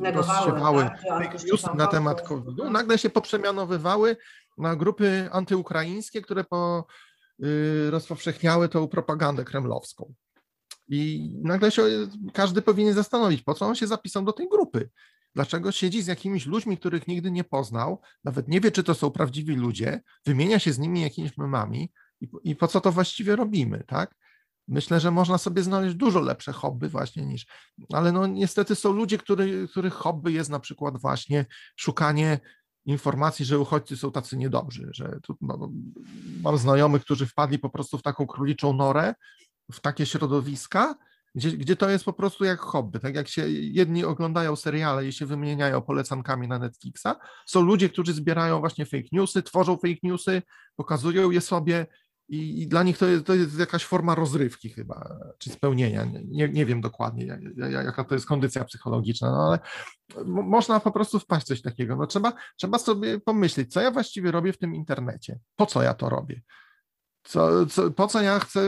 [0.00, 4.16] rozsiewały tak, na temat COVID-u, nagle się poprzemianowywały
[4.58, 6.86] na grupy antyukraińskie, które po,
[7.44, 10.14] y, rozpowszechniały tą propagandę kremlowską.
[10.88, 11.82] I nagle się
[12.32, 14.90] każdy powinien zastanowić, po co on się zapisał do tej grupy.
[15.34, 19.10] Dlaczego siedzi z jakimiś ludźmi, których nigdy nie poznał, nawet nie wie, czy to są
[19.10, 23.84] prawdziwi ludzie, wymienia się z nimi jakimiś memami i, i po co to właściwie robimy,
[23.86, 24.14] tak?
[24.68, 27.46] Myślę, że można sobie znaleźć dużo lepsze hobby właśnie niż,
[27.92, 32.40] ale no niestety są ludzie, który, których hobby jest na przykład właśnie szukanie
[32.86, 35.72] informacji, że uchodźcy są tacy niedobrzy, że tu mam,
[36.42, 39.14] mam znajomych, którzy wpadli po prostu w taką króliczą norę,
[39.72, 40.94] w takie środowiska,
[41.34, 45.12] gdzie, gdzie to jest po prostu jak hobby, tak jak się jedni oglądają seriale i
[45.12, 47.08] się wymieniają polecankami na Netflixa,
[47.46, 50.42] są ludzie, którzy zbierają właśnie fake newsy, tworzą fake newsy,
[50.76, 51.86] pokazują je sobie
[52.28, 56.48] i, i dla nich to jest, to jest jakaś forma rozrywki chyba, czy spełnienia, nie,
[56.48, 59.58] nie wiem dokładnie jaka to jest kondycja psychologiczna, no ale
[60.24, 64.52] można po prostu wpaść coś takiego, no trzeba, trzeba sobie pomyśleć, co ja właściwie robię
[64.52, 66.42] w tym internecie, po co ja to robię,
[67.22, 68.60] co, co, po co ja chcę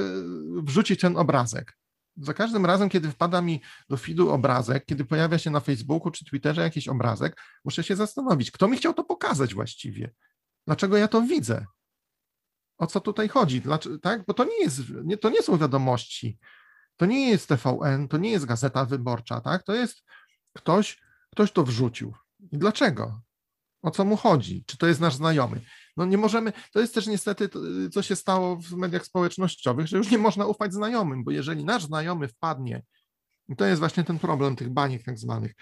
[0.62, 1.77] wrzucić ten obrazek,
[2.16, 6.25] za każdym razem, kiedy wpada mi do feedu obrazek, kiedy pojawia się na Facebooku czy
[6.25, 10.11] Twitterze jakiś obrazek, muszę się zastanowić, kto mi chciał to pokazać właściwie?
[10.66, 11.66] Dlaczego ja to widzę?
[12.81, 13.61] O co tutaj chodzi?
[13.61, 14.27] Dlaczego, tak?
[14.27, 16.38] Bo to nie, jest, nie, to nie są wiadomości,
[16.97, 19.62] to nie jest TVN, to nie jest Gazeta Wyborcza, tak?
[19.62, 20.03] To jest
[20.57, 22.14] ktoś, ktoś to wrzucił.
[22.53, 23.21] I dlaczego?
[23.83, 24.64] O co mu chodzi?
[24.66, 25.61] Czy to jest nasz znajomy?
[25.97, 27.49] No nie możemy, to jest też niestety,
[27.93, 31.85] co się stało w mediach społecznościowych, że już nie można ufać znajomym, bo jeżeli nasz
[31.85, 32.83] znajomy wpadnie,
[33.49, 35.55] i to jest właśnie ten problem tych baniek tak zwanych,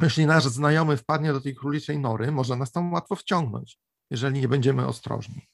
[0.00, 3.78] jeśli nasz znajomy wpadnie do tej króliczej nory, może nas tam łatwo wciągnąć,
[4.10, 5.51] jeżeli nie będziemy ostrożni.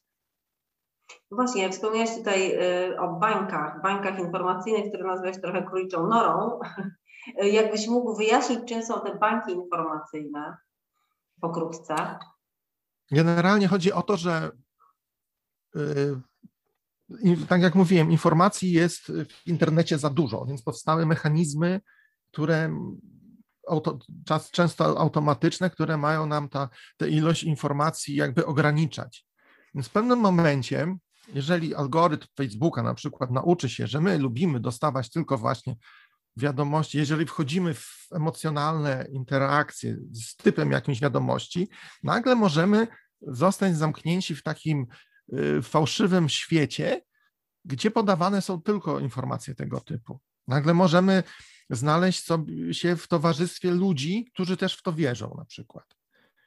[1.31, 2.53] No właśnie, wspomniałeś tutaj
[2.91, 6.61] y, o bańkach, bańkach informacyjnych, które nazwałeś trochę króliczą norą.
[7.59, 10.57] Jakbyś mógł wyjaśnić, czym są te bańki informacyjne
[11.41, 12.19] pokrótce?
[13.11, 14.51] Generalnie chodzi o to, że
[15.77, 16.17] y,
[17.49, 21.81] tak jak mówiłem, informacji jest w internecie za dużo, więc powstały mechanizmy,
[22.33, 22.71] które
[23.69, 26.49] auto, czas, często automatyczne, które mają nam
[26.97, 29.28] tę ilość informacji jakby ograniczać.
[29.75, 30.97] Więc w pewnym momencie,
[31.35, 35.77] jeżeli algorytm Facebooka na przykład nauczy się, że my lubimy dostawać tylko właśnie
[36.37, 41.69] wiadomości, jeżeli wchodzimy w emocjonalne interakcje z typem jakimś wiadomości,
[42.03, 42.87] nagle możemy
[43.23, 44.87] zostać zamknięci w takim
[45.33, 47.01] y, fałszywym świecie,
[47.65, 50.21] gdzie podawane są tylko informacje tego typu.
[50.49, 51.23] Nagle możemy
[51.71, 55.98] znaleźć sobie się w towarzystwie ludzi, którzy też w to wierzą na przykład.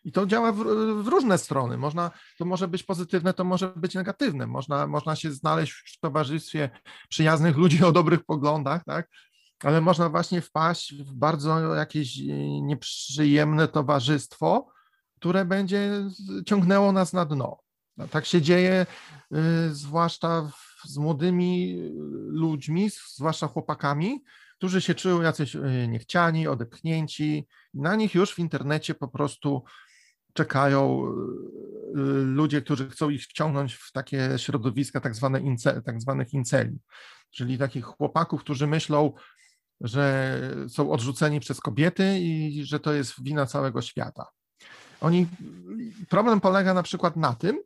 [0.04, 0.58] I to działa w,
[1.04, 1.78] w, różne strony.
[1.78, 4.48] Można, to może być pozytywne, to może być negatywne.
[4.48, 6.70] Można, można się znaleźć w towarzystwie
[7.10, 9.08] przyjaznych ludzi o dobrych poglądach, tak?
[9.64, 12.18] ale można właśnie wpaść w bardzo jakieś
[12.62, 14.68] nieprzyjemne towarzystwo,
[15.16, 15.92] które będzie
[16.46, 17.60] ciągnęło nas na dno.
[17.98, 18.86] No, tak się dzieje,
[19.70, 20.52] y, zwłaszcza
[20.84, 21.78] z młodymi
[22.28, 24.24] ludźmi, zwłaszcza chłopakami,
[24.58, 27.48] którzy się czują jacyś niechciani, odepchnięci.
[27.74, 29.64] Na nich już w internecie po prostu
[30.34, 36.34] czekają y, ludzie, którzy chcą ich wciągnąć w takie środowiska tak, zwane ince, tak zwanych
[36.34, 36.80] inceli,
[37.32, 39.14] czyli takich chłopaków, którzy myślą,
[39.82, 40.40] że
[40.70, 44.26] są odrzuceni przez kobiety i że to jest wina całego świata.
[45.02, 45.28] Oni,
[46.10, 47.60] problem polega na przykład na tym,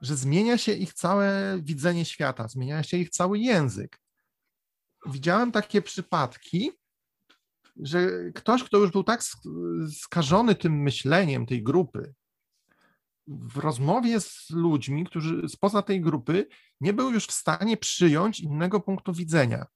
[0.00, 3.98] że zmienia się ich całe widzenie świata, zmienia się ich cały język.
[5.06, 6.72] Widziałem takie przypadki,
[7.76, 9.22] że ktoś, kto już był tak
[10.00, 12.14] skażony tym myśleniem tej grupy,
[13.26, 16.46] w rozmowie z ludźmi, którzy spoza tej grupy,
[16.80, 19.66] nie był już w stanie przyjąć innego punktu widzenia.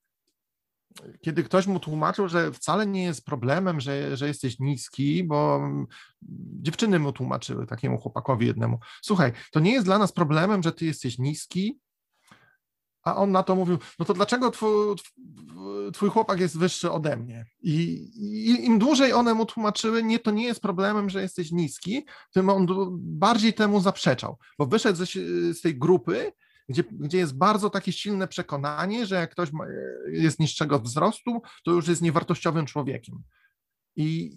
[1.20, 5.68] Kiedy ktoś mu tłumaczył, że wcale nie jest problemem, że, że jesteś niski, bo
[6.62, 10.85] dziewczyny mu tłumaczyły, takiemu chłopakowi jednemu, słuchaj, to nie jest dla nas problemem, że ty
[10.85, 11.78] jesteś niski,
[13.07, 14.97] a on na to mówił, no to dlaczego twój,
[15.92, 17.47] twój chłopak jest wyższy ode mnie?
[17.62, 17.73] I,
[18.16, 22.49] I, im dłużej one mu tłumaczyły, nie, to nie jest problemem, że jesteś niski, tym
[22.49, 22.66] on
[22.99, 25.07] bardziej temu zaprzeczał, bo wyszedł ze,
[25.55, 26.33] z tej grupy
[26.69, 29.64] gdzie, gdzie jest bardzo takie silne przekonanie, że jak ktoś ma,
[30.09, 33.23] jest niższego wzrostu, to już jest niewartościowym człowiekiem.
[33.97, 34.37] I,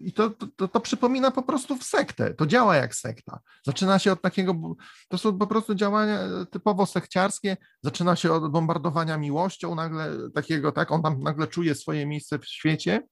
[0.00, 2.34] i to, to, to, przypomina po prostu w sektę.
[2.34, 3.40] To działa jak sekta.
[3.64, 4.74] Zaczyna się od takiego,
[5.08, 6.18] to są po prostu działania
[6.50, 7.56] typowo sekciarskie.
[7.82, 12.46] Zaczyna się od bombardowania miłością, nagle takiego, tak, on tam nagle czuje swoje miejsce w
[12.46, 13.02] świecie.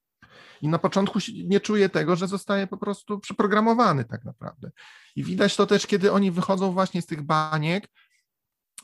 [0.62, 4.70] I na początku nie czuje tego, że zostaje po prostu przeprogramowany tak naprawdę.
[5.16, 7.88] I widać to też, kiedy oni wychodzą właśnie z tych baniek,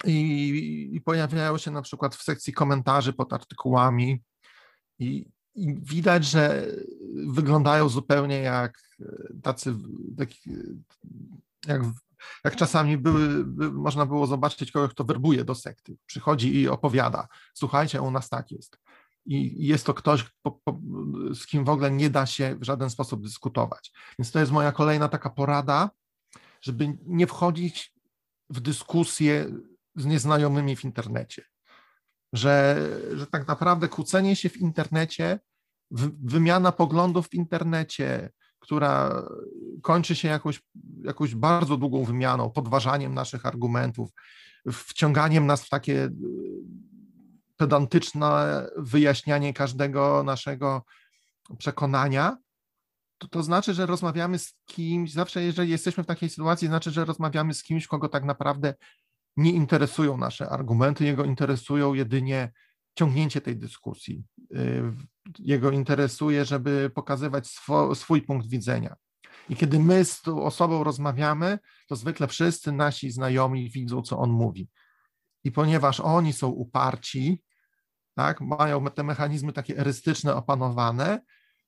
[0.04, 4.22] i, i pojawiają się na przykład w sekcji komentarzy pod artykułami
[4.98, 5.26] i,
[5.61, 6.66] i widać, że
[7.27, 8.81] wyglądają zupełnie jak
[9.42, 9.75] tacy,
[10.18, 10.51] taki,
[11.66, 11.83] jak,
[12.44, 15.96] jak czasami były, by, można było zobaczyć kogoś, kto werbuje do sekty.
[16.07, 18.79] Przychodzi i opowiada, słuchajcie, u nas tak jest.
[19.27, 20.81] I jest to ktoś, po, po,
[21.35, 23.92] z kim w ogóle nie da się w żaden sposób dyskutować.
[24.18, 25.90] Więc to jest moja kolejna taka porada,
[26.62, 27.94] żeby nie wchodzić
[28.51, 29.46] w dyskusję
[29.96, 31.44] z nieznajomymi w internecie.
[32.33, 35.40] Że, że tak naprawdę kłócenie się w internecie,
[36.22, 39.22] wymiana poglądów w internecie, która
[39.83, 40.62] kończy się jakąś,
[41.05, 44.11] jakąś bardzo długą wymianą, podważaniem naszych argumentów,
[44.72, 46.11] wciąganiem nas w takie e,
[47.57, 50.85] pedantyczne wyjaśnianie każdego naszego
[51.59, 52.37] przekonania,
[53.18, 57.05] to, to znaczy, że rozmawiamy z kimś, zawsze jeżeli jesteśmy w takiej sytuacji, znaczy, że
[57.05, 58.74] rozmawiamy z kimś, kogo tak naprawdę
[59.37, 62.53] nie interesują nasze argumenty, jego interesują jedynie
[63.00, 64.24] ciągnięcie tej dyskusji.
[64.54, 64.82] Y,
[65.38, 68.96] jego interesuje, żeby pokazywać swo, swój punkt widzenia.
[69.48, 71.58] I kiedy my z tą osobą rozmawiamy,
[71.88, 74.68] to zwykle wszyscy nasi znajomi widzą, co on mówi.
[75.44, 77.42] I ponieważ oni są uparci,
[78.14, 81.20] tak, mają te mechanizmy takie erystyczne opanowane,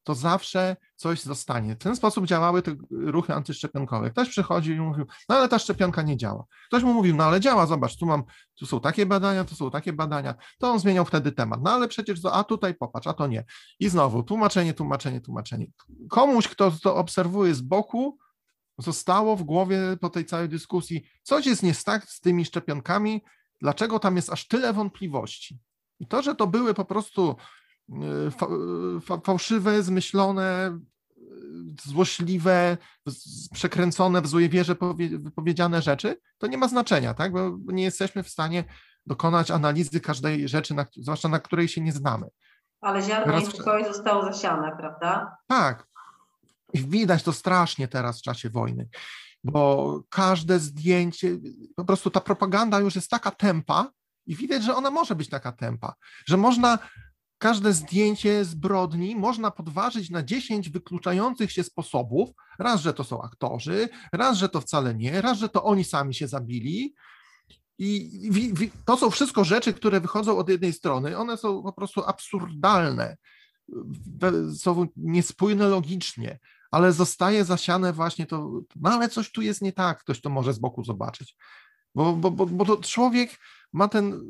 [0.04, 1.74] to zawsze coś zostanie.
[1.74, 4.10] W ten sposób działały te ruchy antyszczepionkowe.
[4.10, 6.44] Ktoś przychodził i mówił, no ale ta szczepionka nie działa.
[6.66, 9.70] Ktoś mu mówił, no ale działa, zobacz, tu mam, tu są takie badania, tu są
[9.70, 10.34] takie badania.
[10.58, 11.60] To on zmieniał wtedy temat.
[11.62, 13.44] No ale przecież, a tutaj popatrz, a to nie.
[13.80, 15.66] I znowu tłumaczenie, tłumaczenie, tłumaczenie.
[16.10, 18.18] Komuś, kto to obserwuje z boku,
[18.78, 23.22] zostało w głowie po tej całej dyskusji, coś jest nie tak z tymi szczepionkami,
[23.60, 25.58] dlaczego tam jest aż tyle wątpliwości.
[26.00, 27.36] I to, że to były po prostu
[29.24, 30.78] fałszywe, zmyślone,
[31.84, 32.76] złośliwe,
[33.52, 34.76] przekręcone w złej wierze
[35.18, 37.32] wypowiedziane rzeczy, to nie ma znaczenia, tak?
[37.32, 38.64] bo nie jesteśmy w stanie
[39.06, 42.26] dokonać analizy każdej rzeczy, na, zwłaszcza na której się nie znamy.
[42.80, 45.36] Ale ziarno pokoju zostało zasiane, prawda?
[45.46, 45.86] Tak.
[46.72, 48.88] I widać to strasznie teraz w czasie wojny,
[49.44, 51.38] bo każde zdjęcie,
[51.76, 53.90] po prostu ta propaganda już jest taka tempa
[54.26, 55.94] i widać, że ona może być taka tempa,
[56.26, 56.78] że można
[57.42, 62.30] każde zdjęcie zbrodni można podważyć na 10 wykluczających się sposobów.
[62.58, 66.14] Raz, że to są aktorzy, raz, że to wcale nie, raz, że to oni sami
[66.14, 66.94] się zabili.
[67.78, 68.10] I
[68.84, 71.18] to są wszystko rzeczy, które wychodzą od jednej strony.
[71.18, 73.16] One są po prostu absurdalne,
[74.58, 76.38] są niespójne logicznie,
[76.70, 80.52] ale zostaje zasiane właśnie to, no ale coś tu jest nie tak, ktoś to może
[80.52, 81.36] z boku zobaczyć.
[81.94, 83.38] Bo, bo, bo, bo to człowiek
[83.72, 84.20] ma ten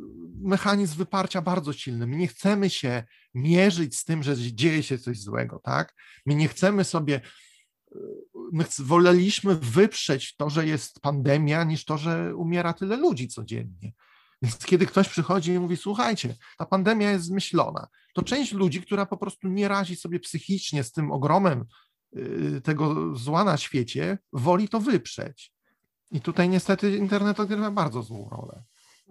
[0.41, 2.07] mechanizm wyparcia bardzo silny.
[2.07, 5.95] My nie chcemy się mierzyć z tym, że dzieje się coś złego, tak?
[6.27, 7.21] My nie chcemy sobie
[8.53, 13.93] my woleliśmy wyprzeć to, że jest pandemia, niż to, że umiera tyle ludzi codziennie.
[14.43, 19.07] Więc kiedy ktoś przychodzi i mówi, słuchajcie, ta pandemia jest zmyślona, to część ludzi, która
[19.07, 21.65] po prostu nie razi sobie psychicznie z tym ogromem
[22.17, 25.53] y, tego zła na świecie, woli to wyprzeć.
[26.11, 28.63] I tutaj niestety internet odgrywa bardzo złą rolę.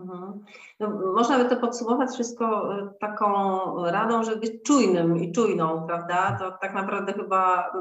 [0.02, 0.40] Mhm.
[0.80, 6.38] No, można by to podsumować wszystko y, taką radą, żeby być czujnym i czujną, prawda?
[6.40, 7.72] To tak naprawdę chyba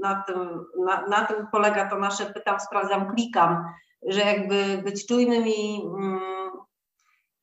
[0.00, 3.64] na tym, na, na tym polega to nasze pytam, sprawdzam, klikam,
[4.02, 6.20] że jakby być czujnym i, mm,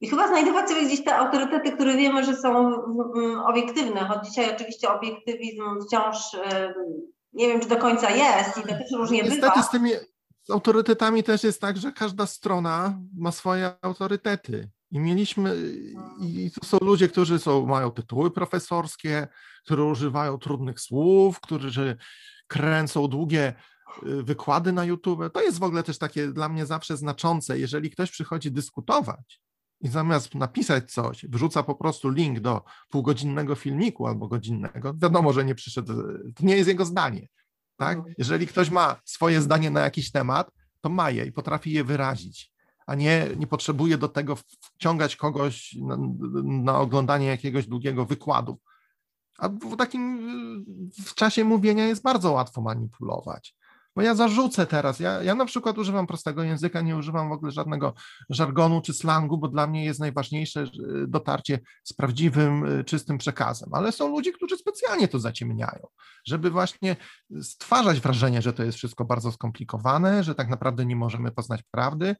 [0.01, 4.55] i chyba znajdować sobie gdzieś te autorytety, które wiemy, że są mm, obiektywne, choć dzisiaj
[4.55, 6.39] oczywiście obiektywizm wciąż y,
[7.33, 9.61] nie wiem, czy do końca jest i to też różnie Niestety bywa.
[9.63, 9.91] z tymi
[10.47, 14.69] z autorytetami też jest tak, że każda strona ma swoje autorytety.
[14.91, 15.55] I mieliśmy,
[16.21, 19.27] i to są ludzie, którzy są, mają tytuły profesorskie,
[19.65, 21.97] którzy używają trudnych słów, którzy
[22.47, 23.53] kręcą długie
[24.03, 25.19] y, wykłady na YouTube.
[25.33, 27.59] To jest w ogóle też takie dla mnie zawsze znaczące.
[27.59, 29.41] Jeżeli ktoś przychodzi dyskutować
[29.81, 35.45] i zamiast napisać coś, wrzuca po prostu link do półgodzinnego filmiku albo godzinnego, wiadomo, że
[35.45, 35.93] nie przyszedł,
[36.35, 37.27] to nie jest jego zdanie.
[37.77, 37.97] Tak?
[37.97, 38.15] Mhm.
[38.17, 42.51] Jeżeli ktoś ma swoje zdanie na jakiś temat, to ma je i potrafi je wyrazić,
[42.87, 45.97] a nie, nie potrzebuje do tego wciągać kogoś na,
[46.43, 48.59] na oglądanie jakiegoś długiego wykładu.
[49.37, 50.19] A w takim
[51.05, 53.55] w czasie mówienia jest bardzo łatwo manipulować.
[53.95, 57.51] Bo ja zarzucę teraz, ja, ja na przykład używam prostego języka, nie używam w ogóle
[57.51, 57.93] żadnego
[58.29, 60.65] żargonu czy slangu, bo dla mnie jest najważniejsze
[61.07, 63.69] dotarcie z prawdziwym, y, czystym przekazem.
[63.73, 65.87] Ale są ludzie, którzy specjalnie to zaciemniają,
[66.27, 66.95] żeby właśnie
[67.41, 72.15] stwarzać wrażenie, że to jest wszystko bardzo skomplikowane, że tak naprawdę nie możemy poznać prawdy.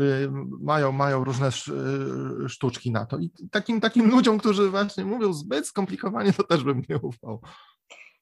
[0.00, 3.18] Y, mają, mają różne y, sztuczki na to.
[3.18, 7.40] I takim, takim ludziom, którzy właśnie mówią zbyt skomplikowanie, to też bym nie ufał.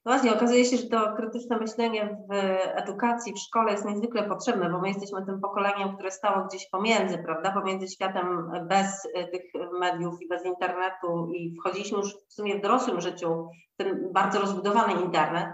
[0.05, 2.33] No właśnie, okazuje się, że to krytyczne myślenie w
[2.75, 7.17] edukacji, w szkole jest niezwykle potrzebne, bo my jesteśmy tym pokoleniem, które stało gdzieś pomiędzy,
[7.17, 9.41] prawda, pomiędzy światem bez tych
[9.79, 14.39] mediów i bez internetu i wchodziliśmy już w sumie w dorosłym życiu w ten bardzo
[14.39, 15.47] rozbudowany internet.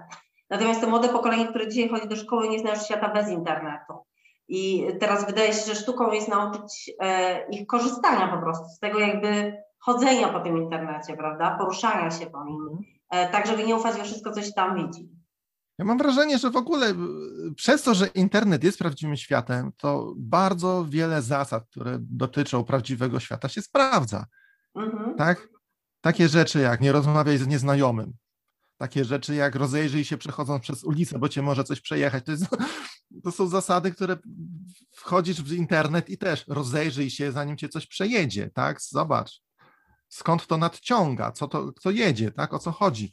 [0.49, 3.93] Natomiast to młode pokolenie, które dzisiaj chodzi do szkoły, nie zna już świata bez internetu.
[4.47, 8.99] I teraz wydaje się, że sztuką jest nauczyć e, ich korzystania po prostu z tego
[8.99, 13.97] jakby chodzenia po tym internecie, prawda, poruszania się po nim E, tak żeby nie ufać
[13.97, 15.09] we wszystko, coś tam widzi.
[15.79, 16.95] Ja mam wrażenie, że w ogóle
[17.55, 23.49] przez to, że internet jest prawdziwym światem, to bardzo wiele zasad, które dotyczą prawdziwego świata,
[23.49, 24.25] się sprawdza.
[24.75, 25.15] Mhm.
[25.17, 25.47] Tak?
[26.01, 28.13] Takie rzeczy jak nie rozmawiaj z nieznajomym,
[28.77, 32.25] takie rzeczy jak rozejrzyj się przechodząc przez ulicę, bo cię może coś przejechać.
[32.25, 32.45] To, jest,
[33.23, 34.17] to są zasady, które
[34.91, 38.81] wchodzisz w internet i też rozejrzyj się, zanim cię coś przejedzie, tak?
[38.81, 39.41] Zobacz,
[40.09, 43.11] skąd to nadciąga, co to, co jedzie, tak, o co chodzi.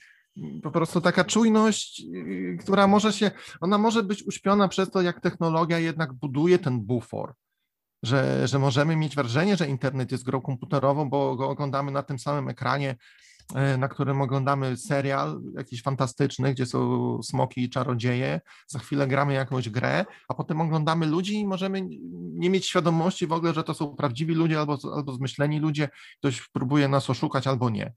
[0.62, 3.30] Po prostu taka czujność, y, która może się,
[3.60, 7.34] ona może być uśpiona przez to, jak technologia jednak buduje ten bufor,
[8.02, 12.18] że, że możemy mieć wrażenie, że internet jest grą komputerową, bo go oglądamy na tym
[12.18, 12.96] samym ekranie,
[13.78, 19.68] na którym oglądamy serial jakiś fantastyczny, gdzie są smoki i czarodzieje, za chwilę gramy jakąś
[19.68, 23.96] grę, a potem oglądamy ludzi i możemy nie mieć świadomości w ogóle, że to są
[23.96, 27.92] prawdziwi ludzie albo, albo zmyśleni ludzie, ktoś próbuje nas oszukać albo nie.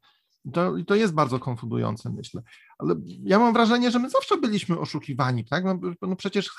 [0.53, 2.41] To, to jest bardzo konfudujące, myślę.
[2.79, 5.63] Ale ja mam wrażenie, że my zawsze byliśmy oszukiwani, tak?
[5.65, 6.49] No, no przecież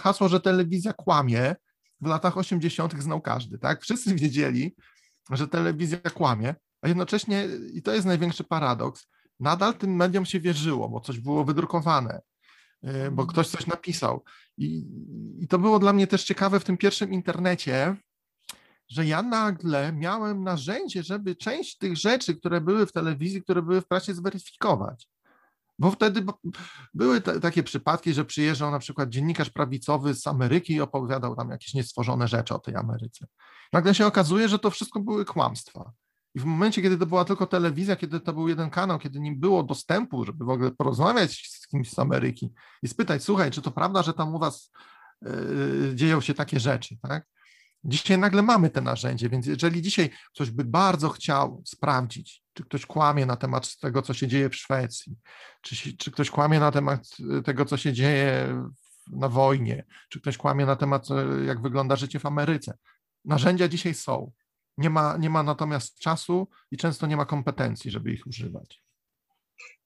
[0.00, 1.54] hasło, że telewizja kłamie,
[2.00, 3.02] w latach 80.
[3.02, 3.82] znał każdy, tak?
[3.82, 4.74] Wszyscy wiedzieli,
[5.30, 9.06] że telewizja kłamie, a jednocześnie, i to jest największy paradoks,
[9.40, 12.20] nadal tym mediom się wierzyło, bo coś było wydrukowane,
[12.84, 13.28] y, bo mhm.
[13.28, 14.24] ktoś coś napisał.
[14.56, 14.86] I,
[15.38, 17.96] I to było dla mnie też ciekawe w tym pierwszym internecie,
[18.88, 23.80] że ja nagle miałem narzędzie, żeby część tych rzeczy, które były w telewizji, które były
[23.80, 25.08] w prasie, zweryfikować.
[25.78, 26.26] Bo wtedy
[26.94, 31.50] były te, takie przypadki, że przyjeżdżał na przykład dziennikarz prawicowy z Ameryki i opowiadał tam
[31.50, 33.26] jakieś niestworzone rzeczy o tej Ameryce.
[33.72, 35.92] Nagle się okazuje, że to wszystko były kłamstwa.
[36.38, 39.32] I w momencie, kiedy to była tylko telewizja, kiedy to był jeden kanał, kiedy nie
[39.32, 43.70] było dostępu, żeby w ogóle porozmawiać z kimś z Ameryki i spytać, słuchaj, czy to
[43.70, 44.72] prawda, że tam u was
[45.22, 45.30] yy,
[45.94, 47.26] dzieją się takie rzeczy, tak?
[47.84, 52.86] Dzisiaj nagle mamy te narzędzie, więc jeżeli dzisiaj ktoś by bardzo chciał sprawdzić, czy ktoś
[52.86, 55.16] kłamie na temat tego, co się dzieje w Szwecji,
[55.62, 57.08] czy, czy ktoś kłamie na temat
[57.38, 58.62] e, tego, co się dzieje
[59.12, 62.78] na wojnie, czy ktoś kłamie na temat, e, jak wygląda życie w Ameryce,
[63.24, 64.32] narzędzia dzisiaj są.
[64.78, 68.82] Nie ma, nie ma natomiast czasu i często nie ma kompetencji, żeby ich używać.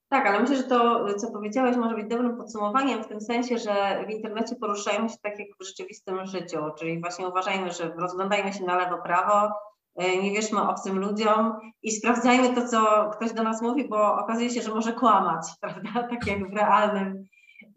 [0.09, 4.05] Tak, ale myślę, że to, co powiedziałeś, może być dobrym podsumowaniem w tym sensie, że
[4.07, 8.63] w internecie poruszajmy się tak jak w rzeczywistym życiu, czyli właśnie uważajmy, że rozglądajmy się
[8.63, 9.53] na lewo, prawo,
[9.95, 14.49] e, nie wierzmy obcym ludziom i sprawdzajmy to, co ktoś do nas mówi, bo okazuje
[14.49, 17.23] się, że może kłamać, prawda, tak jak w realnym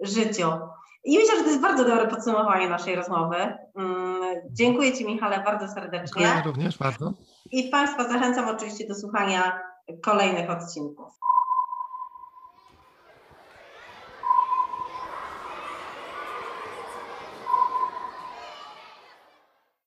[0.01, 0.49] życiu.
[1.07, 3.37] I myślę, że to jest bardzo dobre podsumowanie naszej rozmowy.
[3.77, 4.17] Mm,
[4.53, 6.23] Dziękuję Ci, Michale, bardzo serdecznie.
[6.23, 7.13] Dziękuję również bardzo.
[7.53, 9.61] I Państwa zachęcam oczywiście do słuchania
[10.03, 11.13] kolejnych odcinków.